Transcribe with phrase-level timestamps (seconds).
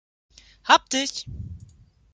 [0.63, 1.27] Hab dich!